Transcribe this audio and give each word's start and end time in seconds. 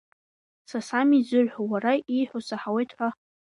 Са 0.69 0.79
сами 0.87 1.17
изырҳәо, 1.19 1.61
уара, 1.71 1.93
ииҳәо 2.15 2.39
саҳауеит 2.47 2.91
ҳәа! 2.97 3.09